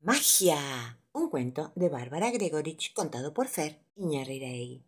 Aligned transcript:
Magia. 0.00 1.00
Un 1.12 1.30
cuento 1.30 1.72
de 1.74 1.88
Bárbara 1.88 2.30
Gregorich 2.30 2.92
contado 2.92 3.32
por 3.32 3.48
Fer 3.48 3.80
Iñarreiraegui. 3.96 4.84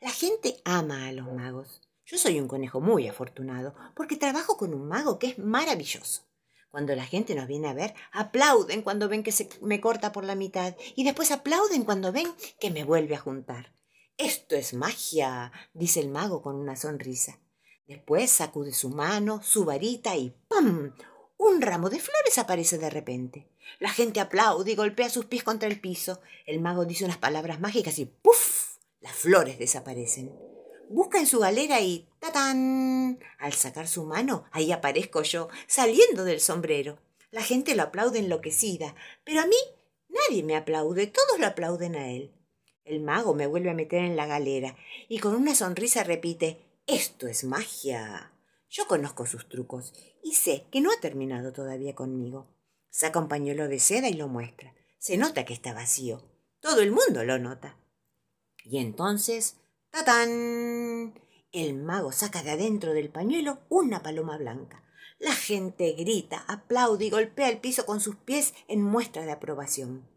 La 0.00 0.10
gente 0.10 0.60
ama 0.64 1.06
a 1.06 1.12
los 1.12 1.32
magos. 1.32 1.80
Yo 2.04 2.18
soy 2.18 2.40
un 2.40 2.48
conejo 2.48 2.80
muy 2.80 3.08
afortunado 3.08 3.74
porque 3.94 4.16
trabajo 4.16 4.56
con 4.56 4.74
un 4.74 4.88
mago 4.88 5.18
que 5.18 5.28
es 5.28 5.38
maravilloso. 5.38 6.22
Cuando 6.70 6.94
la 6.96 7.06
gente 7.06 7.34
nos 7.34 7.46
viene 7.46 7.68
a 7.68 7.74
ver, 7.74 7.94
aplauden 8.12 8.82
cuando 8.82 9.08
ven 9.08 9.22
que 9.22 9.32
se 9.32 9.48
me 9.62 9.80
corta 9.80 10.12
por 10.12 10.24
la 10.24 10.34
mitad 10.34 10.76
y 10.96 11.04
después 11.04 11.30
aplauden 11.30 11.84
cuando 11.84 12.12
ven 12.12 12.30
que 12.58 12.70
me 12.70 12.84
vuelve 12.84 13.14
a 13.14 13.20
juntar. 13.20 13.72
Esto 14.18 14.56
es 14.56 14.74
magia, 14.74 15.52
dice 15.72 16.00
el 16.00 16.10
mago 16.10 16.42
con 16.42 16.56
una 16.56 16.76
sonrisa. 16.76 17.38
Después 17.86 18.30
sacude 18.30 18.72
su 18.72 18.90
mano, 18.90 19.42
su 19.42 19.64
varita 19.64 20.16
y 20.16 20.34
¡pam! 20.48 20.94
Un 21.46 21.60
ramo 21.60 21.90
de 21.90 22.00
flores 22.00 22.38
aparece 22.38 22.78
de 22.78 22.88
repente. 22.88 23.46
La 23.78 23.90
gente 23.90 24.18
aplaude 24.18 24.72
y 24.72 24.76
golpea 24.76 25.10
sus 25.10 25.26
pies 25.26 25.44
contra 25.44 25.68
el 25.68 25.78
piso. 25.78 26.22
El 26.46 26.58
mago 26.58 26.86
dice 26.86 27.04
unas 27.04 27.18
palabras 27.18 27.60
mágicas 27.60 27.98
y 27.98 28.06
¡puf! 28.06 28.78
Las 29.02 29.12
flores 29.12 29.58
desaparecen. 29.58 30.32
Busca 30.88 31.18
en 31.18 31.26
su 31.26 31.40
galera 31.40 31.82
y 31.82 32.08
¡tatán! 32.18 33.18
Al 33.38 33.52
sacar 33.52 33.88
su 33.88 34.04
mano, 34.04 34.46
ahí 34.52 34.72
aparezco 34.72 35.20
yo, 35.20 35.50
saliendo 35.66 36.24
del 36.24 36.40
sombrero. 36.40 36.98
La 37.30 37.42
gente 37.42 37.74
lo 37.74 37.82
aplaude 37.82 38.20
enloquecida, 38.20 38.94
pero 39.22 39.42
a 39.42 39.46
mí 39.46 39.56
nadie 40.08 40.42
me 40.44 40.56
aplaude, 40.56 41.08
todos 41.08 41.38
lo 41.38 41.46
aplauden 41.46 41.94
a 41.94 42.10
él. 42.10 42.32
El 42.86 43.02
mago 43.02 43.34
me 43.34 43.46
vuelve 43.46 43.68
a 43.68 43.74
meter 43.74 44.02
en 44.02 44.16
la 44.16 44.24
galera 44.24 44.78
y 45.10 45.18
con 45.18 45.34
una 45.34 45.54
sonrisa 45.54 46.04
repite 46.04 46.64
Esto 46.86 47.26
es 47.26 47.44
magia. 47.44 48.33
Yo 48.76 48.88
conozco 48.88 49.24
sus 49.24 49.48
trucos 49.48 49.92
y 50.20 50.34
sé 50.34 50.66
que 50.72 50.80
no 50.80 50.90
ha 50.90 50.98
terminado 51.00 51.52
todavía 51.52 51.94
conmigo. 51.94 52.48
Saca 52.90 53.20
un 53.20 53.28
pañuelo 53.28 53.68
de 53.68 53.78
seda 53.78 54.08
y 54.08 54.14
lo 54.14 54.26
muestra. 54.26 54.74
Se 54.98 55.16
nota 55.16 55.44
que 55.44 55.54
está 55.54 55.72
vacío. 55.72 56.24
Todo 56.58 56.80
el 56.80 56.90
mundo 56.90 57.22
lo 57.22 57.38
nota. 57.38 57.78
Y 58.64 58.78
entonces, 58.78 59.58
¡tatán! 59.90 61.14
El 61.52 61.74
mago 61.74 62.10
saca 62.10 62.42
de 62.42 62.50
adentro 62.50 62.94
del 62.94 63.10
pañuelo 63.10 63.60
una 63.68 64.02
paloma 64.02 64.38
blanca. 64.38 64.82
La 65.20 65.36
gente 65.36 65.92
grita, 65.92 66.44
aplaude 66.48 67.04
y 67.04 67.10
golpea 67.10 67.50
el 67.50 67.60
piso 67.60 67.86
con 67.86 68.00
sus 68.00 68.16
pies 68.16 68.54
en 68.66 68.82
muestra 68.82 69.24
de 69.24 69.30
aprobación. 69.30 70.08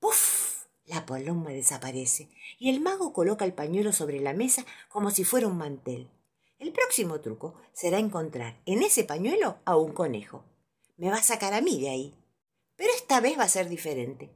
¡Puf! 0.00 0.64
La 0.86 1.04
paloma 1.04 1.50
desaparece 1.50 2.30
y 2.58 2.70
el 2.70 2.80
mago 2.80 3.12
coloca 3.12 3.44
el 3.44 3.52
pañuelo 3.52 3.92
sobre 3.92 4.20
la 4.20 4.32
mesa 4.32 4.64
como 4.88 5.10
si 5.10 5.24
fuera 5.24 5.48
un 5.48 5.58
mantel. 5.58 6.08
El 6.64 6.72
próximo 6.72 7.20
truco 7.20 7.60
será 7.74 7.98
encontrar 7.98 8.58
en 8.64 8.82
ese 8.82 9.04
pañuelo 9.04 9.58
a 9.66 9.76
un 9.76 9.92
conejo. 9.92 10.46
Me 10.96 11.10
va 11.10 11.16
a 11.16 11.22
sacar 11.22 11.52
a 11.52 11.60
mí 11.60 11.78
de 11.78 11.90
ahí. 11.90 12.14
Pero 12.74 12.90
esta 12.96 13.20
vez 13.20 13.38
va 13.38 13.42
a 13.42 13.50
ser 13.50 13.68
diferente. 13.68 14.30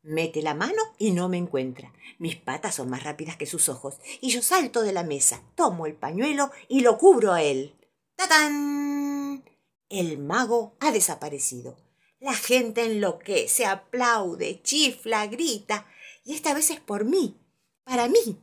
Mete 0.00 0.42
la 0.42 0.54
mano 0.54 0.80
y 0.96 1.10
no 1.10 1.28
me 1.28 1.38
encuentra. 1.38 1.92
Mis 2.20 2.36
patas 2.36 2.76
son 2.76 2.88
más 2.88 3.02
rápidas 3.02 3.36
que 3.36 3.46
sus 3.46 3.68
ojos 3.68 3.98
y 4.20 4.30
yo 4.30 4.42
salto 4.42 4.82
de 4.82 4.92
la 4.92 5.02
mesa, 5.02 5.42
tomo 5.56 5.86
el 5.86 5.94
pañuelo 5.94 6.52
y 6.68 6.82
lo 6.82 6.98
cubro 6.98 7.32
a 7.32 7.42
él. 7.42 7.74
¡Tatán! 8.14 9.42
El 9.88 10.18
mago 10.18 10.76
ha 10.78 10.92
desaparecido. 10.92 11.76
La 12.20 12.34
gente 12.34 12.84
enloquece, 12.84 13.66
aplaude, 13.66 14.62
chifla, 14.62 15.26
grita 15.26 15.84
y 16.24 16.34
esta 16.34 16.54
vez 16.54 16.70
es 16.70 16.78
por 16.78 17.04
mí, 17.04 17.40
para 17.82 18.06
mí, 18.06 18.40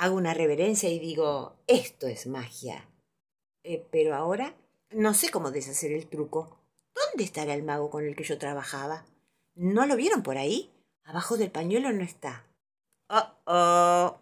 Hago 0.00 0.14
una 0.14 0.32
reverencia 0.32 0.88
y 0.88 1.00
digo, 1.00 1.56
esto 1.66 2.06
es 2.06 2.28
magia. 2.28 2.88
Eh, 3.64 3.84
pero 3.90 4.14
ahora 4.14 4.54
no 4.90 5.12
sé 5.12 5.28
cómo 5.28 5.50
deshacer 5.50 5.90
el 5.90 6.06
truco. 6.08 6.60
¿Dónde 6.94 7.24
estará 7.24 7.52
el 7.52 7.64
mago 7.64 7.90
con 7.90 8.06
el 8.06 8.14
que 8.14 8.22
yo 8.22 8.38
trabajaba? 8.38 9.04
¿No 9.56 9.86
lo 9.86 9.96
vieron 9.96 10.22
por 10.22 10.38
ahí? 10.38 10.70
Abajo 11.02 11.36
del 11.36 11.50
pañuelo 11.50 11.90
no 11.90 12.04
está. 12.04 12.46
Oh, 13.08 13.26
oh. 13.46 14.18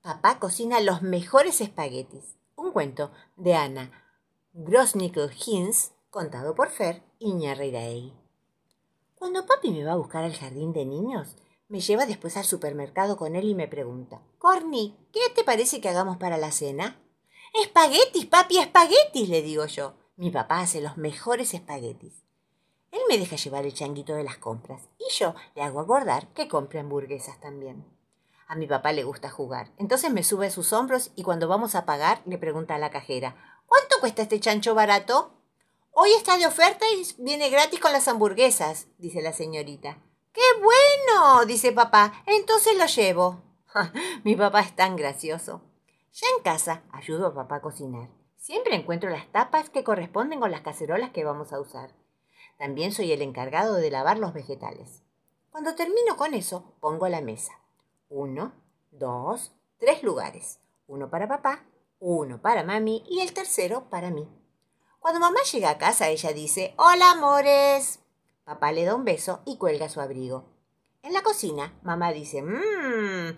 Papá 0.00 0.38
cocina 0.38 0.80
los 0.80 1.02
mejores 1.02 1.60
espaguetis. 1.60 2.38
Un 2.56 2.72
cuento 2.72 3.12
de 3.36 3.54
Ana 3.54 3.90
Grosnickel 4.54 5.30
Hins, 5.44 5.92
contado 6.08 6.54
por 6.54 6.70
Fer 6.70 7.02
Iñarreiraegui. 7.18 8.14
Cuando 9.14 9.44
papi 9.44 9.72
me 9.72 9.84
va 9.84 9.92
a 9.92 9.96
buscar 9.96 10.24
al 10.24 10.34
jardín 10.34 10.72
de 10.72 10.86
niños, 10.86 11.36
me 11.68 11.80
lleva 11.80 12.06
después 12.06 12.36
al 12.36 12.44
supermercado 12.44 13.16
con 13.16 13.36
él 13.36 13.48
y 13.48 13.54
me 13.54 13.68
pregunta, 13.68 14.22
Corny, 14.38 14.96
¿qué 15.12 15.20
te 15.34 15.44
parece 15.44 15.80
que 15.80 15.88
hagamos 15.88 16.18
para 16.18 16.36
la 16.36 16.52
cena? 16.52 17.00
Espaguetis, 17.54 18.26
papi, 18.26 18.58
espaguetis, 18.58 19.28
le 19.28 19.42
digo 19.42 19.66
yo. 19.66 19.94
Mi 20.16 20.30
papá 20.30 20.60
hace 20.60 20.80
los 20.80 20.96
mejores 20.96 21.54
espaguetis. 21.54 22.24
Él 22.90 23.00
me 23.08 23.18
deja 23.18 23.36
llevar 23.36 23.64
el 23.64 23.74
changuito 23.74 24.14
de 24.14 24.22
las 24.22 24.38
compras 24.38 24.88
y 24.98 25.12
yo 25.12 25.34
le 25.56 25.62
hago 25.62 25.80
acordar 25.80 26.28
que 26.28 26.46
compre 26.46 26.78
hamburguesas 26.78 27.40
también. 27.40 27.84
A 28.46 28.54
mi 28.54 28.66
papá 28.66 28.92
le 28.92 29.02
gusta 29.02 29.30
jugar, 29.30 29.72
entonces 29.78 30.12
me 30.12 30.22
sube 30.22 30.46
a 30.46 30.50
sus 30.50 30.72
hombros 30.72 31.10
y 31.16 31.24
cuando 31.24 31.48
vamos 31.48 31.74
a 31.74 31.86
pagar 31.86 32.22
le 32.26 32.38
pregunta 32.38 32.76
a 32.76 32.78
la 32.78 32.90
cajera, 32.90 33.62
¿cuánto 33.66 33.98
cuesta 33.98 34.22
este 34.22 34.38
chancho 34.38 34.74
barato? 34.74 35.32
Hoy 35.90 36.12
está 36.12 36.36
de 36.36 36.46
oferta 36.46 36.84
y 36.92 37.22
viene 37.22 37.50
gratis 37.50 37.80
con 37.80 37.92
las 37.92 38.06
hamburguesas, 38.06 38.86
dice 38.98 39.22
la 39.22 39.32
señorita. 39.32 39.98
¡Qué 40.34 40.42
bueno! 40.60 41.46
dice 41.46 41.70
papá. 41.70 42.12
Entonces 42.26 42.76
lo 42.76 42.86
llevo. 42.86 43.40
Mi 44.24 44.34
papá 44.34 44.60
es 44.60 44.74
tan 44.74 44.96
gracioso. 44.96 45.62
Ya 46.12 46.26
en 46.36 46.42
casa 46.42 46.82
ayudo 46.90 47.28
a 47.28 47.34
papá 47.34 47.56
a 47.56 47.62
cocinar. 47.62 48.10
Siempre 48.36 48.74
encuentro 48.74 49.10
las 49.10 49.30
tapas 49.30 49.70
que 49.70 49.84
corresponden 49.84 50.40
con 50.40 50.50
las 50.50 50.62
cacerolas 50.62 51.10
que 51.10 51.24
vamos 51.24 51.52
a 51.52 51.60
usar. 51.60 51.94
También 52.58 52.92
soy 52.92 53.12
el 53.12 53.22
encargado 53.22 53.74
de 53.76 53.90
lavar 53.90 54.18
los 54.18 54.34
vegetales. 54.34 55.02
Cuando 55.50 55.76
termino 55.76 56.16
con 56.16 56.34
eso, 56.34 56.74
pongo 56.80 57.08
la 57.08 57.20
mesa. 57.20 57.52
Uno, 58.08 58.52
dos, 58.90 59.52
tres 59.78 60.02
lugares. 60.02 60.58
Uno 60.88 61.10
para 61.10 61.28
papá, 61.28 61.64
uno 62.00 62.42
para 62.42 62.64
mami 62.64 63.04
y 63.08 63.20
el 63.20 63.32
tercero 63.32 63.88
para 63.88 64.10
mí. 64.10 64.28
Cuando 64.98 65.20
mamá 65.20 65.40
llega 65.50 65.70
a 65.70 65.78
casa, 65.78 66.08
ella 66.08 66.32
dice, 66.32 66.74
Hola, 66.76 67.12
amores. 67.12 68.03
Papá 68.44 68.72
le 68.72 68.84
da 68.84 68.94
un 68.94 69.04
beso 69.04 69.40
y 69.46 69.56
cuelga 69.56 69.88
su 69.88 70.00
abrigo. 70.00 70.44
En 71.02 71.12
la 71.12 71.22
cocina, 71.22 71.78
mamá 71.82 72.12
dice, 72.12 72.42
mmm, 72.42 73.36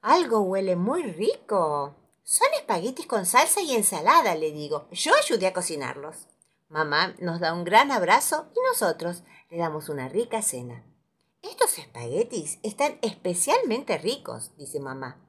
algo 0.00 0.40
huele 0.40 0.76
muy 0.76 1.02
rico. 1.02 1.94
Son 2.22 2.48
espaguetis 2.58 3.06
con 3.06 3.26
salsa 3.26 3.60
y 3.60 3.74
ensalada, 3.74 4.34
le 4.34 4.50
digo. 4.50 4.88
Yo 4.90 5.12
ayudé 5.14 5.46
a 5.46 5.52
cocinarlos. 5.52 6.28
Mamá 6.68 7.14
nos 7.18 7.40
da 7.40 7.52
un 7.52 7.64
gran 7.64 7.92
abrazo 7.92 8.46
y 8.54 8.60
nosotros 8.68 9.22
le 9.50 9.58
damos 9.58 9.88
una 9.88 10.08
rica 10.08 10.42
cena. 10.42 10.84
Estos 11.42 11.78
espaguetis 11.78 12.58
están 12.62 12.98
especialmente 13.02 13.98
ricos, 13.98 14.56
dice 14.56 14.80
mamá. 14.80 15.20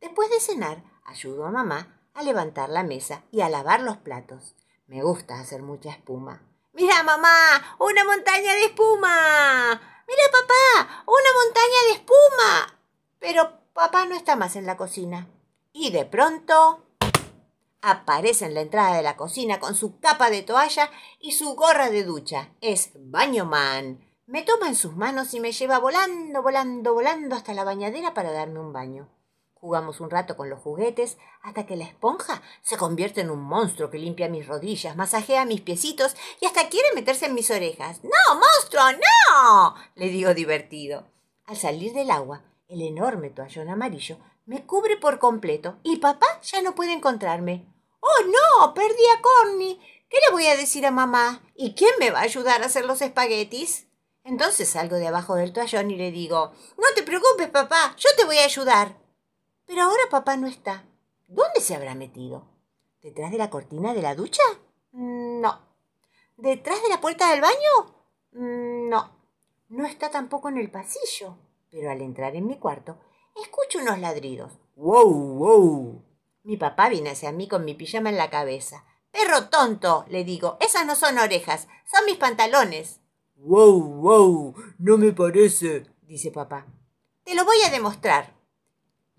Después 0.00 0.30
de 0.30 0.40
cenar, 0.40 0.82
ayudo 1.04 1.44
a 1.44 1.50
mamá 1.50 2.00
a 2.14 2.22
levantar 2.22 2.70
la 2.70 2.82
mesa 2.82 3.24
y 3.30 3.42
a 3.42 3.50
lavar 3.50 3.82
los 3.82 3.98
platos. 3.98 4.54
Me 4.86 5.02
gusta 5.02 5.38
hacer 5.38 5.62
mucha 5.62 5.90
espuma. 5.90 6.49
Mira, 6.72 7.02
mamá, 7.02 7.76
una 7.78 8.04
montaña 8.04 8.54
de 8.54 8.64
espuma. 8.66 9.80
Mira, 10.06 10.22
papá, 10.32 11.04
una 11.06 11.32
montaña 11.44 11.82
de 11.86 11.92
espuma. 11.92 12.80
Pero 13.18 13.60
papá 13.72 14.06
no 14.06 14.14
está 14.14 14.36
más 14.36 14.56
en 14.56 14.66
la 14.66 14.76
cocina. 14.76 15.28
Y 15.72 15.90
de 15.90 16.04
pronto 16.04 16.86
aparece 17.82 18.46
en 18.46 18.54
la 18.54 18.60
entrada 18.60 18.96
de 18.96 19.02
la 19.02 19.16
cocina 19.16 19.58
con 19.58 19.74
su 19.74 19.98
capa 20.00 20.30
de 20.30 20.42
toalla 20.42 20.90
y 21.18 21.32
su 21.32 21.54
gorra 21.54 21.90
de 21.90 22.04
ducha. 22.04 22.50
Es 22.60 22.90
Bañoman. 22.94 24.06
Me 24.26 24.42
toma 24.42 24.68
en 24.68 24.76
sus 24.76 24.94
manos 24.94 25.34
y 25.34 25.40
me 25.40 25.52
lleva 25.52 25.78
volando, 25.78 26.42
volando, 26.42 26.94
volando 26.94 27.34
hasta 27.34 27.52
la 27.52 27.64
bañadera 27.64 28.14
para 28.14 28.30
darme 28.30 28.60
un 28.60 28.72
baño. 28.72 29.08
Jugamos 29.60 30.00
un 30.00 30.08
rato 30.08 30.38
con 30.38 30.48
los 30.48 30.58
juguetes 30.60 31.18
hasta 31.42 31.66
que 31.66 31.76
la 31.76 31.84
esponja 31.84 32.40
se 32.62 32.78
convierte 32.78 33.20
en 33.20 33.30
un 33.30 33.42
monstruo 33.42 33.90
que 33.90 33.98
limpia 33.98 34.30
mis 34.30 34.46
rodillas, 34.46 34.96
masajea 34.96 35.44
mis 35.44 35.60
piecitos 35.60 36.16
y 36.40 36.46
hasta 36.46 36.70
quiere 36.70 36.88
meterse 36.94 37.26
en 37.26 37.34
mis 37.34 37.50
orejas. 37.50 38.00
¡No, 38.02 38.34
monstruo, 38.36 38.82
no! 38.92 39.74
le 39.96 40.08
digo 40.08 40.32
divertido. 40.32 41.06
Al 41.44 41.58
salir 41.58 41.92
del 41.92 42.10
agua, 42.10 42.42
el 42.68 42.80
enorme 42.80 43.28
toallón 43.28 43.68
amarillo 43.68 44.16
me 44.46 44.64
cubre 44.64 44.96
por 44.96 45.18
completo 45.18 45.76
y 45.82 45.98
papá 45.98 46.26
ya 46.42 46.62
no 46.62 46.74
puede 46.74 46.94
encontrarme. 46.94 47.66
¡Oh, 48.00 48.24
no! 48.24 48.72
Perdí 48.72 49.04
a 49.14 49.20
Corny. 49.20 49.78
¿Qué 50.08 50.18
le 50.26 50.32
voy 50.32 50.46
a 50.46 50.56
decir 50.56 50.86
a 50.86 50.90
mamá? 50.90 51.42
¿Y 51.54 51.74
quién 51.74 51.92
me 52.00 52.10
va 52.10 52.20
a 52.20 52.22
ayudar 52.22 52.62
a 52.62 52.66
hacer 52.66 52.86
los 52.86 53.02
espaguetis? 53.02 53.88
Entonces 54.24 54.70
salgo 54.70 54.96
de 54.96 55.06
abajo 55.06 55.34
del 55.34 55.52
toallón 55.52 55.90
y 55.90 55.96
le 55.96 56.10
digo, 56.10 56.52
No 56.78 56.86
te 56.94 57.02
preocupes, 57.02 57.50
papá, 57.50 57.94
yo 57.98 58.08
te 58.16 58.24
voy 58.24 58.38
a 58.38 58.44
ayudar. 58.44 58.99
Pero 59.70 59.82
ahora 59.84 60.02
papá 60.10 60.36
no 60.36 60.48
está. 60.48 60.84
¿Dónde 61.28 61.60
se 61.60 61.76
habrá 61.76 61.94
metido? 61.94 62.44
¿Detrás 63.00 63.30
de 63.30 63.38
la 63.38 63.50
cortina 63.50 63.94
de 63.94 64.02
la 64.02 64.16
ducha? 64.16 64.42
Mm, 64.90 65.40
no. 65.40 65.60
¿Detrás 66.36 66.82
de 66.82 66.88
la 66.88 67.00
puerta 67.00 67.30
del 67.30 67.40
baño? 67.40 67.94
Mm, 68.32 68.88
no. 68.88 69.12
No 69.68 69.86
está 69.86 70.10
tampoco 70.10 70.48
en 70.48 70.58
el 70.58 70.72
pasillo. 70.72 71.36
Pero 71.70 71.88
al 71.88 72.00
entrar 72.00 72.34
en 72.34 72.48
mi 72.48 72.58
cuarto, 72.58 72.98
escucho 73.40 73.78
unos 73.78 74.00
ladridos. 74.00 74.58
¡Wow, 74.74 75.38
wow! 75.38 76.04
Mi 76.42 76.56
papá 76.56 76.88
viene 76.88 77.10
hacia 77.10 77.30
mí 77.30 77.46
con 77.46 77.64
mi 77.64 77.74
pijama 77.74 78.10
en 78.10 78.16
la 78.16 78.28
cabeza. 78.28 78.84
Perro 79.12 79.50
tonto, 79.50 80.04
le 80.08 80.24
digo, 80.24 80.56
esas 80.58 80.84
no 80.84 80.96
son 80.96 81.16
orejas, 81.16 81.68
son 81.88 82.06
mis 82.06 82.16
pantalones. 82.16 83.02
Wow, 83.36 83.80
wow, 83.80 84.54
no 84.80 84.98
me 84.98 85.12
parece, 85.12 85.86
dice 86.02 86.32
papá. 86.32 86.66
Te 87.22 87.36
lo 87.36 87.44
voy 87.44 87.62
a 87.64 87.70
demostrar, 87.70 88.39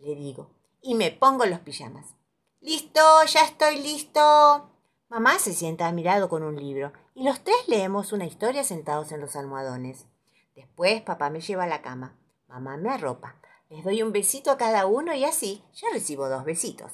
le 0.01 0.15
digo, 0.15 0.51
y 0.81 0.95
me 0.95 1.11
pongo 1.11 1.45
los 1.45 1.59
pijamas. 1.59 2.15
Listo, 2.59 3.01
ya 3.25 3.45
estoy 3.45 3.81
listo. 3.81 4.69
Mamá 5.09 5.39
se 5.39 5.53
sienta 5.53 5.87
a 5.87 5.91
mi 5.91 6.03
lado 6.03 6.29
con 6.29 6.43
un 6.43 6.55
libro 6.55 6.93
y 7.13 7.23
los 7.23 7.43
tres 7.43 7.67
leemos 7.67 8.13
una 8.13 8.25
historia 8.25 8.63
sentados 8.63 9.11
en 9.11 9.19
los 9.19 9.35
almohadones. 9.35 10.05
Después 10.55 11.01
papá 11.01 11.29
me 11.29 11.41
lleva 11.41 11.63
a 11.63 11.67
la 11.67 11.81
cama. 11.81 12.17
Mamá 12.47 12.77
me 12.77 12.89
arropa. 12.89 13.35
Les 13.69 13.83
doy 13.83 14.01
un 14.01 14.11
besito 14.11 14.51
a 14.51 14.57
cada 14.57 14.85
uno 14.85 15.13
y 15.13 15.23
así 15.23 15.63
yo 15.73 15.87
recibo 15.91 16.29
dos 16.29 16.45
besitos. 16.45 16.91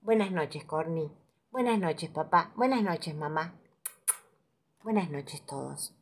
Buenas 0.00 0.30
noches, 0.32 0.64
Corny. 0.64 1.10
Buenas 1.50 1.78
noches, 1.78 2.10
papá. 2.10 2.52
Buenas 2.56 2.82
noches, 2.82 3.14
mamá. 3.14 3.54
Buenas 4.82 5.10
noches 5.10 5.44
todos. 5.44 5.92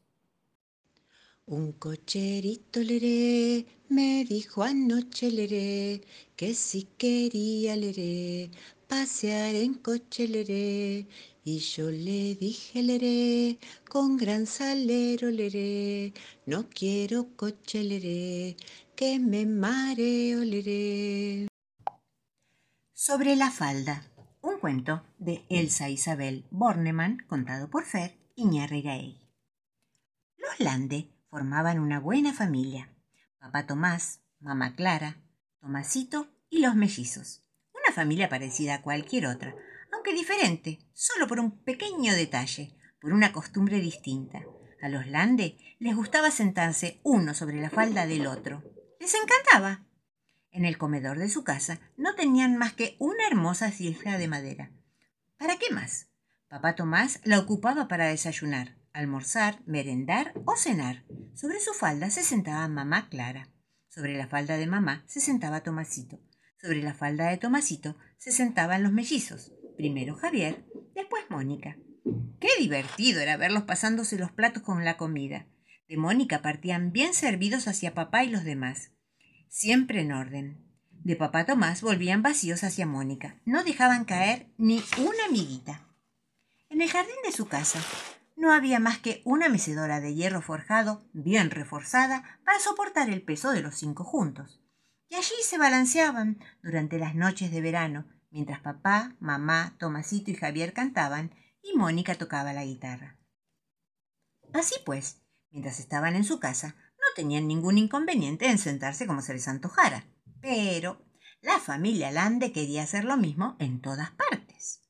Un 1.47 1.73
cocherito 1.73 2.81
leré, 2.81 3.67
me 3.89 4.25
dijo 4.25 4.63
anoche 4.63 5.31
leré, 5.31 6.03
que 6.37 6.55
si 6.55 6.85
quería 6.97 7.77
leré, 7.77 8.51
pasear 8.87 9.55
en 9.55 9.75
coche 9.75 10.29
leré. 10.29 11.07
Y 11.45 11.59
yo 11.61 11.91
le 11.91 12.35
dije 12.35 12.83
leré, 12.83 13.59
con 13.89 14.17
gran 14.17 14.47
salero 14.47 15.31
leré, 15.31 16.13
no 16.47 16.69
quiero 16.69 17.35
coche 17.37 17.83
leré, 17.83 18.57
que 18.95 19.19
me 19.19 19.47
mareo 19.47 20.45
leré. 20.45 21.49
Sobre 22.93 23.37
la 23.37 23.51
falda, 23.51 24.05
un 24.43 24.59
cuento 24.59 25.03
de 25.19 25.45
Elsa 25.49 25.89
Isabel 25.89 26.45
Bornemann 26.51 27.25
contado 27.29 27.71
por 27.71 27.85
Fer 27.85 28.19
Iñarreiraey. 28.35 29.19
Los 30.37 30.61
Lande 30.61 31.09
formaban 31.31 31.79
una 31.79 32.01
buena 32.01 32.33
familia. 32.33 32.91
Papá 33.41 33.67
Tomás, 33.67 34.21
mamá 34.41 34.75
Clara, 34.75 35.17
Tomasito 35.61 36.29
y 36.51 36.61
los 36.61 36.75
mellizos. 36.75 37.45
Una 37.73 37.95
familia 37.95 38.29
parecida 38.29 38.75
a 38.75 38.83
cualquier 38.83 39.27
otra, 39.27 39.55
aunque 39.93 40.13
diferente, 40.13 40.81
solo 40.93 41.29
por 41.29 41.39
un 41.39 41.63
pequeño 41.63 42.15
detalle, 42.15 42.75
por 43.01 43.13
una 43.13 43.33
costumbre 43.33 43.81
distinta. 43.81 44.43
A 44.83 44.89
los 44.89 45.07
Lande 45.07 45.57
les 45.79 45.95
gustaba 45.95 46.31
sentarse 46.31 47.01
uno 47.05 47.33
sobre 47.33 47.61
la 47.61 47.71
falda 47.71 48.07
del 48.07 48.27
otro. 48.27 48.63
Les 48.99 49.15
encantaba. 49.15 49.85
En 50.51 50.65
el 50.65 50.77
comedor 50.77 51.19
de 51.19 51.29
su 51.29 51.45
casa 51.45 51.79
no 51.97 52.15
tenían 52.17 52.57
más 52.57 52.73
que 52.73 52.97
una 52.99 53.27
hermosa 53.27 53.71
silla 53.71 54.19
de 54.19 54.29
madera. 54.29 54.73
¿Para 55.37 55.59
qué 55.59 55.73
más? 55.73 56.09
Papá 56.49 56.75
Tomás 56.75 57.21
la 57.25 57.39
ocupaba 57.39 57.87
para 57.87 58.07
desayunar 58.07 58.78
almorzar, 58.93 59.61
merendar 59.67 60.33
o 60.45 60.57
cenar. 60.57 61.05
Sobre 61.35 61.61
su 61.61 61.73
falda 61.73 62.11
se 62.11 62.23
sentaba 62.23 62.67
mamá 62.69 63.09
Clara. 63.09 63.49
Sobre 63.89 64.17
la 64.17 64.29
falda 64.29 64.57
de 64.57 64.67
mamá 64.67 65.05
se 65.07 65.21
sentaba 65.21 65.63
Tomasito. 65.63 66.21
Sobre 66.61 66.83
la 66.83 66.95
falda 66.95 67.29
de 67.29 67.37
Tomasito 67.37 67.97
se 68.19 68.33
sentaban 68.33 68.83
los 68.83 68.93
mellizos. 68.93 69.53
Primero 69.77 70.17
Javier, 70.17 70.65
después 70.95 71.25
Mónica. 71.31 71.77
Qué 72.41 72.49
divertido 72.59 73.21
era 73.21 73.37
verlos 73.37 73.65
pasándose 73.65 74.19
los 74.19 74.33
platos 74.33 74.63
con 74.63 74.85
la 74.85 74.97
comida. 74.97 75.47
De 75.89 75.97
Mónica 75.97 76.43
partían 76.43 76.93
bien 76.93 77.15
servidos 77.15 77.69
hacia 77.69 77.95
papá 77.95 78.25
y 78.25 78.31
los 78.31 78.45
demás. 78.45 78.93
Siempre 79.49 80.03
en 80.03 80.13
orden. 80.13 80.65
De 80.91 81.17
papá 81.17 81.47
Tomás 81.47 81.81
volvían 81.81 82.23
vacíos 82.23 82.65
hacia 82.65 82.87
Mónica. 82.87 83.41
No 83.45 83.65
dejaban 83.65 84.05
caer 84.05 84.49
ni 84.59 84.83
una 84.99 85.29
miguita. 85.31 85.87
En 86.69 86.83
el 86.83 86.91
jardín 86.91 87.17
de 87.25 87.33
su 87.33 87.47
casa 87.47 87.81
no 88.39 88.53
había 88.53 88.79
más 88.79 88.99
que 88.99 89.21
una 89.25 89.49
mecedora 89.49 90.01
de 90.01 90.15
hierro 90.15 90.41
forjado, 90.41 91.05
bien 91.13 91.51
reforzada, 91.51 92.39
para 92.45 92.61
soportar 92.61 93.11
el 93.11 93.23
peso 93.23 93.51
de 93.51 93.63
los 93.63 93.75
cinco 93.75 94.05
juntos. 94.05 94.63
Y 95.09 95.17
allí 95.17 95.35
se 95.43 95.59
balanceaban 95.59 96.39
durante 96.63 96.99
las 96.99 97.17
noches 97.17 97.51
de 97.51 97.61
verano, 97.61 98.07
mientras 98.31 98.61
papá, 98.61 99.17
mamá, 99.19 99.75
Tomasito 99.79 100.31
y 100.31 100.35
Javier 100.35 100.73
cantaban 100.73 101.35
y 101.63 101.77
Mónica 101.77 102.15
tocaba 102.15 102.53
la 102.53 102.65
guitarra. 102.65 103.19
Así 104.55 104.77
pues, 104.87 105.21
mientras 105.51 105.81
estaban 105.81 106.15
en 106.15 106.25
su 106.25 106.39
casa, 106.39 106.77
no 106.93 107.07
tenían 107.17 107.49
ningún 107.49 107.77
inconveniente 107.77 108.49
en 108.49 108.59
sentarse 108.59 109.09
como 109.09 109.21
se 109.21 109.33
les 109.33 109.49
antojara. 109.49 110.05
Pero 110.41 111.05
la 111.41 111.59
familia 111.59 112.13
Lande 112.13 112.53
quería 112.53 112.85
hacer 112.85 113.05
lo 113.05 113.17
mismo 113.17 113.57
en 113.59 113.81
todas 113.81 114.13
partes. 114.13 114.83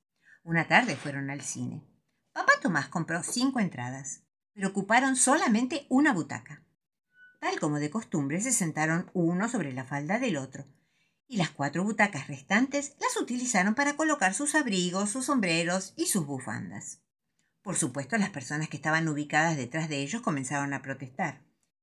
Una 0.43 0.69
tarde 0.69 0.97
fueron 0.97 1.31
al 1.31 1.41
cine. 1.41 1.89
Papá 2.39 2.53
Tomás 2.63 2.87
compró 2.87 3.21
cinco 3.25 3.59
entradas, 3.59 4.21
pero 4.55 4.69
ocuparon 4.69 5.17
solamente 5.17 5.87
una 5.89 6.13
butaca. 6.13 6.63
Tal 7.41 7.59
como 7.59 7.81
de 7.81 7.91
costumbre, 7.91 8.41
se 8.41 8.53
sentaron 8.53 9.11
uno 9.13 9.49
sobre 9.49 9.73
la 9.73 9.85
falda 9.85 10.21
del 10.21 10.37
otro, 10.37 10.65
y 11.27 11.37
las 11.37 11.51
cuatro 11.51 11.83
butacas 11.83 12.29
restantes 12.29 12.95
las 13.01 13.17
utilizaron 13.17 13.75
para 13.75 13.97
colocar 13.97 14.35
sus 14.35 14.55
abrigos, 14.55 15.11
sus 15.11 15.27
sombreros 15.27 15.95
y 15.97 16.07
sus 16.07 16.27
bufandas. 16.27 17.01
Por 17.61 17.75
supuesto, 17.75 18.17
las 18.19 18.31
personas 18.31 18.69
que 18.69 18.77
estaban 18.77 19.09
ubicadas 19.09 19.57
detrás 19.57 19.89
de 19.89 19.97
ellos 19.97 20.23
comenzaron 20.23 20.73
a 20.75 20.81
protestar. 20.81 21.43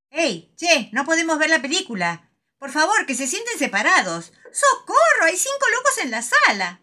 ¡Ey! 0.09 0.53
¡Che! 0.55 0.89
¡No 0.93 1.03
podemos 1.03 1.37
ver 1.37 1.49
la 1.49 1.61
película! 1.61 2.31
Por 2.59 2.71
favor, 2.71 3.05
que 3.05 3.15
se 3.15 3.27
sienten 3.27 3.59
separados. 3.59 4.31
¡Socorro! 4.53 5.25
Hay 5.25 5.35
cinco 5.35 5.65
locos 5.75 5.97
en 6.01 6.11
la 6.11 6.21
sala. 6.21 6.79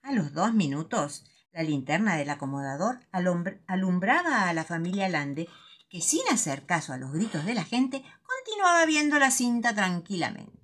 A 0.00 0.12
los 0.12 0.32
dos 0.32 0.54
minutos, 0.54 1.26
la 1.52 1.62
linterna 1.62 2.16
del 2.16 2.30
acomodador 2.30 3.00
alumbraba 3.12 4.48
a 4.48 4.52
la 4.52 4.64
familia 4.64 5.08
Lande, 5.08 5.48
que 5.88 6.00
sin 6.00 6.22
hacer 6.30 6.66
caso 6.66 6.92
a 6.92 6.96
los 6.96 7.12
gritos 7.12 7.44
de 7.44 7.54
la 7.54 7.64
gente, 7.64 8.04
continuaba 8.22 8.86
viendo 8.86 9.18
la 9.18 9.30
cinta 9.30 9.74
tranquilamente. 9.74 10.60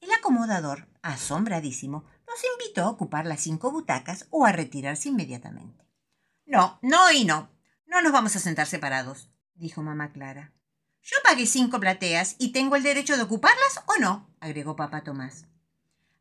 El 0.00 0.12
acomodador, 0.12 0.88
asombradísimo, 1.02 2.04
nos 2.26 2.40
invitó 2.52 2.82
a 2.82 2.90
ocupar 2.90 3.26
las 3.26 3.40
cinco 3.40 3.70
butacas 3.70 4.26
o 4.30 4.44
a 4.44 4.52
retirarse 4.52 5.08
inmediatamente. 5.08 5.88
No, 6.44 6.78
no 6.82 7.10
y 7.10 7.24
no. 7.24 7.50
No 7.86 8.02
nos 8.02 8.12
vamos 8.12 8.36
a 8.36 8.40
sentar 8.40 8.66
separados, 8.66 9.30
dijo 9.54 9.82
mamá 9.82 10.12
Clara. 10.12 10.52
Yo 11.00 11.16
pagué 11.22 11.46
cinco 11.46 11.80
plateas 11.80 12.36
y 12.38 12.52
tengo 12.52 12.76
el 12.76 12.82
derecho 12.82 13.16
de 13.16 13.22
ocuparlas 13.22 13.82
o 13.86 14.00
no, 14.00 14.34
agregó 14.40 14.76
papá 14.76 15.04
Tomás. 15.04 15.46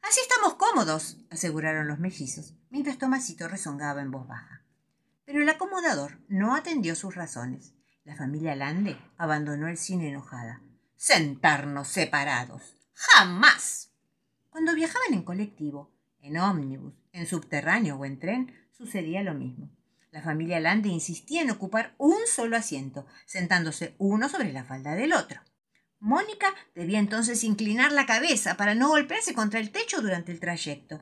Así 0.04 0.20
estamos 0.22 0.56
cómodos, 0.56 1.18
aseguraron 1.32 1.88
los 1.88 1.98
mellizos, 1.98 2.54
mientras 2.70 2.98
Tomasito 2.98 3.48
rezongaba 3.48 4.02
en 4.02 4.12
voz 4.12 4.28
baja. 4.28 4.62
Pero 5.26 5.42
el 5.42 5.50
acomodador 5.50 6.20
no 6.28 6.56
atendió 6.56 6.96
sus 6.96 7.16
razones. 7.16 7.74
La 8.04 8.16
familia 8.16 8.56
Lande 8.56 8.98
abandonó 9.18 9.70
el 9.70 9.78
cine 9.78 10.10
enojada. 10.10 10.62
Sentarnos 10.98 11.88
separados. 11.88 12.76
¡Jamás! 12.94 13.92
Cuando 14.50 14.76
viajaban 14.76 15.14
en 15.14 15.24
colectivo, 15.24 15.90
en 16.19 16.38
ómnibus, 16.38 16.94
en 17.14 17.26
subterráneo 17.26 17.95
o 17.95 18.06
en 18.06 18.19
tren, 18.19 18.54
sucedía 18.72 19.24
lo 19.24 19.33
mismo. 19.33 19.72
La 20.12 20.22
familia 20.22 20.60
Lande 20.60 20.90
insistía 20.90 21.42
en 21.42 21.50
ocupar 21.50 21.95
un 21.98 22.28
solo 22.28 22.57
asiento, 22.57 23.07
sentándose 23.26 23.95
uno 23.98 24.28
sobre 24.28 24.52
la 24.52 24.66
falda 24.66 24.95
del 24.95 25.14
otro. 25.14 25.42
Mónica 26.04 26.54
debía 26.76 27.00
entonces 27.00 27.45
inclinar 27.45 27.94
la 27.94 28.06
cabeza 28.06 28.57
para 28.57 28.76
no 28.76 28.90
golpearse 28.90 29.33
contra 29.33 29.62
el 29.62 29.72
techo 29.72 30.02
durante 30.02 30.33
el 30.33 30.42
trayecto. 30.42 31.02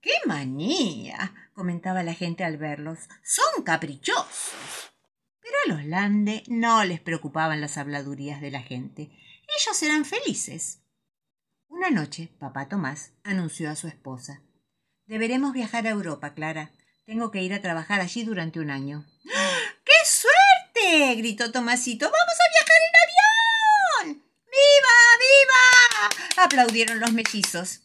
¡Qué 0.00 0.12
manía! 0.24 1.34
comentaba 1.52 2.02
la 2.02 2.14
gente 2.14 2.42
al 2.42 2.56
verlos. 2.56 3.00
Son 3.22 3.62
caprichosos. 3.64 4.54
Pero 5.42 5.54
a 5.66 5.76
los 5.76 5.84
Lande 5.84 6.42
no 6.46 6.82
les 6.84 7.00
preocupaban 7.00 7.60
las 7.60 7.76
habladurías 7.76 8.40
de 8.40 8.50
la 8.50 8.62
gente. 8.62 9.10
Ellos 9.58 9.82
eran 9.82 10.06
felices. 10.06 10.80
Una 11.68 11.90
noche, 11.90 12.30
papá 12.38 12.66
Tomás 12.66 13.12
anunció 13.24 13.70
a 13.70 13.76
su 13.76 13.88
esposa. 13.88 14.40
Deberemos 15.04 15.52
viajar 15.52 15.86
a 15.86 15.90
Europa, 15.90 16.32
Clara. 16.32 16.72
Tengo 17.04 17.30
que 17.30 17.42
ir 17.42 17.52
a 17.52 17.60
trabajar 17.60 18.00
allí 18.00 18.24
durante 18.24 18.58
un 18.58 18.70
año. 18.70 19.04
¡Qué 19.84 19.92
suerte! 20.06 21.14
gritó 21.16 21.52
Tomasito. 21.52 22.06
¡Vamos 22.06 22.16
a 22.16 22.50
viajar 22.52 22.78
en 22.88 22.94
¡Viva! 24.54 24.96
¡Viva! 25.18 26.24
Aplaudieron 26.44 27.00
los 27.00 27.12
mellizos. 27.12 27.82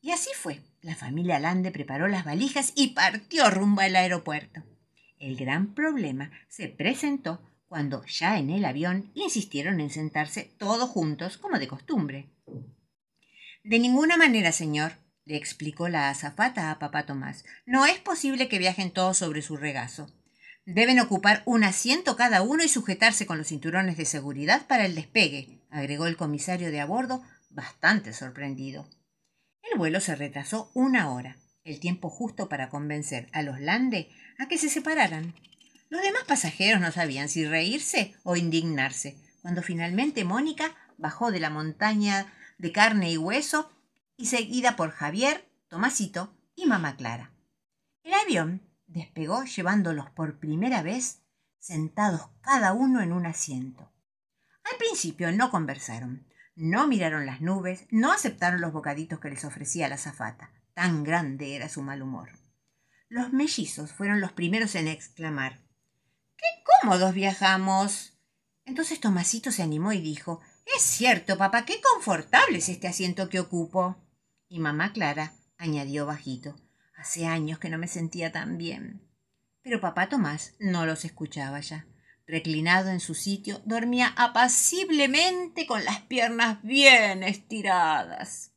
Y 0.00 0.10
así 0.10 0.30
fue. 0.34 0.60
La 0.82 0.94
familia 0.94 1.38
Lande 1.38 1.70
preparó 1.70 2.08
las 2.08 2.24
valijas 2.24 2.72
y 2.74 2.88
partió 2.88 3.48
rumbo 3.50 3.80
al 3.80 3.96
aeropuerto. 3.96 4.62
El 5.18 5.36
gran 5.36 5.74
problema 5.74 6.30
se 6.48 6.68
presentó 6.68 7.40
cuando 7.68 8.04
ya 8.04 8.38
en 8.38 8.50
el 8.50 8.64
avión 8.64 9.10
insistieron 9.14 9.80
en 9.80 9.90
sentarse 9.90 10.54
todos 10.58 10.90
juntos 10.90 11.38
como 11.38 11.58
de 11.58 11.68
costumbre. 11.68 12.28
De 13.62 13.78
ninguna 13.78 14.18
manera, 14.18 14.52
señor, 14.52 14.98
le 15.24 15.36
explicó 15.36 15.88
la 15.88 16.10
azafata 16.10 16.70
a 16.70 16.78
papá 16.78 17.06
Tomás. 17.06 17.44
No 17.64 17.86
es 17.86 17.98
posible 17.98 18.48
que 18.48 18.58
viajen 18.58 18.90
todos 18.90 19.16
sobre 19.16 19.40
su 19.40 19.56
regazo. 19.56 20.12
Deben 20.66 21.00
ocupar 21.00 21.42
un 21.46 21.64
asiento 21.64 22.16
cada 22.16 22.42
uno 22.42 22.62
y 22.62 22.68
sujetarse 22.68 23.26
con 23.26 23.38
los 23.38 23.48
cinturones 23.48 23.96
de 23.96 24.04
seguridad 24.04 24.66
para 24.66 24.84
el 24.84 24.94
despegue, 24.94 25.60
agregó 25.70 26.06
el 26.06 26.16
comisario 26.16 26.70
de 26.70 26.80
a 26.80 26.86
bordo, 26.86 27.22
bastante 27.54 28.12
sorprendido. 28.12 28.88
El 29.62 29.78
vuelo 29.78 30.00
se 30.00 30.14
retrasó 30.14 30.70
una 30.74 31.10
hora, 31.10 31.38
el 31.64 31.80
tiempo 31.80 32.10
justo 32.10 32.48
para 32.48 32.68
convencer 32.68 33.28
a 33.32 33.42
los 33.42 33.60
Lande 33.60 34.10
a 34.38 34.46
que 34.46 34.58
se 34.58 34.68
separaran. 34.68 35.34
Los 35.88 36.02
demás 36.02 36.24
pasajeros 36.26 36.80
no 36.80 36.92
sabían 36.92 37.28
si 37.28 37.44
reírse 37.46 38.14
o 38.22 38.36
indignarse, 38.36 39.16
cuando 39.42 39.62
finalmente 39.62 40.24
Mónica 40.24 40.74
bajó 40.98 41.30
de 41.30 41.40
la 41.40 41.50
montaña 41.50 42.32
de 42.58 42.72
carne 42.72 43.10
y 43.12 43.16
hueso 43.16 43.70
y 44.16 44.26
seguida 44.26 44.76
por 44.76 44.90
Javier, 44.90 45.48
Tomasito 45.68 46.36
y 46.54 46.66
mamá 46.66 46.96
Clara. 46.96 47.32
El 48.02 48.14
avión 48.14 48.62
despegó 48.86 49.44
llevándolos 49.44 50.10
por 50.10 50.38
primera 50.38 50.82
vez 50.82 51.22
sentados 51.58 52.28
cada 52.42 52.72
uno 52.72 53.00
en 53.00 53.12
un 53.12 53.26
asiento. 53.26 53.90
Al 54.64 54.76
principio 54.78 55.32
no 55.32 55.50
conversaron, 55.50 56.26
no 56.56 56.86
miraron 56.86 57.26
las 57.26 57.40
nubes, 57.40 57.86
no 57.90 58.12
aceptaron 58.12 58.60
los 58.60 58.72
bocaditos 58.72 59.18
que 59.18 59.30
les 59.30 59.44
ofrecía 59.44 59.88
la 59.88 59.98
zafata. 59.98 60.52
Tan 60.74 61.04
grande 61.04 61.56
era 61.56 61.68
su 61.68 61.82
mal 61.82 62.02
humor. 62.02 62.30
Los 63.08 63.32
mellizos 63.32 63.92
fueron 63.92 64.20
los 64.20 64.32
primeros 64.32 64.74
en 64.74 64.88
exclamar 64.88 65.60
¡Qué 66.36 66.46
cómodos 66.80 67.14
viajamos! 67.14 68.18
Entonces 68.64 69.00
Tomasito 69.00 69.52
se 69.52 69.62
animó 69.62 69.92
y 69.92 70.00
dijo 70.00 70.40
Es 70.76 70.82
cierto, 70.82 71.36
papá, 71.36 71.64
qué 71.64 71.80
confortable 71.80 72.58
es 72.58 72.68
este 72.68 72.88
asiento 72.88 73.28
que 73.28 73.40
ocupo. 73.40 73.96
Y 74.48 74.58
mamá 74.58 74.92
Clara 74.92 75.34
añadió 75.58 76.06
bajito 76.06 76.56
Hace 76.96 77.26
años 77.26 77.58
que 77.58 77.68
no 77.68 77.78
me 77.78 77.88
sentía 77.88 78.32
tan 78.32 78.56
bien. 78.56 79.02
Pero 79.62 79.80
papá 79.80 80.08
Tomás 80.08 80.54
no 80.58 80.86
los 80.86 81.04
escuchaba 81.04 81.60
ya. 81.60 81.86
Reclinado 82.26 82.90
en 82.90 83.00
su 83.00 83.14
sitio, 83.14 83.60
dormía 83.66 84.14
apaciblemente 84.16 85.66
con 85.66 85.84
las 85.84 86.00
piernas 86.02 86.62
bien 86.62 87.22
estiradas. 87.22 88.52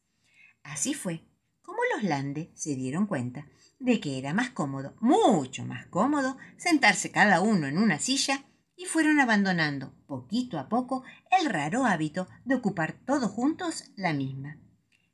Así 0.63 0.93
fue 0.93 1.25
como 1.61 1.79
los 1.93 2.03
Lande 2.03 2.51
se 2.55 2.75
dieron 2.75 3.07
cuenta 3.07 3.47
de 3.79 3.99
que 3.99 4.17
era 4.17 4.33
más 4.33 4.51
cómodo, 4.51 4.95
mucho 5.01 5.65
más 5.65 5.85
cómodo, 5.87 6.37
sentarse 6.55 7.11
cada 7.11 7.41
uno 7.41 7.67
en 7.67 7.77
una 7.77 7.99
silla 7.99 8.45
y 8.75 8.85
fueron 8.85 9.19
abandonando 9.19 9.93
poquito 10.07 10.59
a 10.59 10.69
poco 10.69 11.03
el 11.37 11.49
raro 11.49 11.85
hábito 11.85 12.27
de 12.45 12.55
ocupar 12.55 12.93
todos 13.05 13.31
juntos 13.31 13.91
la 13.95 14.13
misma. 14.13 14.57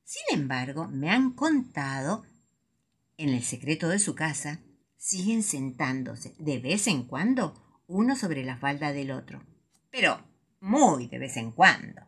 Sin 0.04 0.40
embargo, 0.40 0.88
me 0.88 1.10
han 1.10 1.32
contado, 1.32 2.24
en 3.18 3.30
el 3.30 3.44
secreto 3.44 3.90
de 3.90 4.00
su 4.00 4.16
casa, 4.16 4.60
siguen 4.98 5.44
sentándose 5.44 6.36
de 6.38 6.60
vez 6.60 6.88
en 6.88 7.04
cuando 7.04 7.63
uno 7.94 8.16
sobre 8.16 8.44
la 8.44 8.58
falda 8.58 8.92
del 8.92 9.12
otro, 9.12 9.44
pero 9.92 10.20
muy 10.60 11.08
de 11.08 11.20
vez 11.20 11.38
en 11.38 11.52
cuando. 11.52 12.02